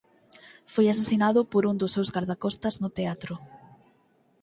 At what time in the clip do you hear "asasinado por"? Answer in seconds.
0.89-1.63